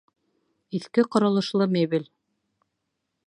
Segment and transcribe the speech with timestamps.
[0.79, 2.09] Иҫке ҡоролошло мебель